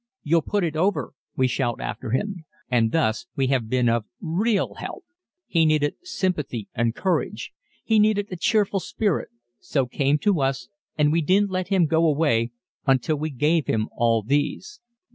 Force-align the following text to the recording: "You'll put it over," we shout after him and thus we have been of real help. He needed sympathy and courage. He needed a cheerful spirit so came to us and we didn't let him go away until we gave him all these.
"You'll 0.23 0.41
put 0.41 0.63
it 0.63 0.75
over," 0.75 1.13
we 1.35 1.47
shout 1.47 1.79
after 1.79 2.09
him 2.09 2.43
and 2.71 2.91
thus 2.91 3.27
we 3.35 3.45
have 3.53 3.69
been 3.69 3.87
of 3.87 4.05
real 4.19 4.73
help. 4.79 5.05
He 5.45 5.63
needed 5.63 5.93
sympathy 6.01 6.67
and 6.73 6.95
courage. 6.95 7.53
He 7.83 7.99
needed 7.99 8.29
a 8.31 8.35
cheerful 8.35 8.79
spirit 8.79 9.29
so 9.59 9.85
came 9.85 10.17
to 10.17 10.41
us 10.41 10.69
and 10.97 11.11
we 11.11 11.21
didn't 11.21 11.51
let 11.51 11.67
him 11.67 11.85
go 11.85 12.07
away 12.07 12.49
until 12.87 13.17
we 13.17 13.29
gave 13.29 13.67
him 13.67 13.89
all 13.95 14.23
these. 14.23 14.79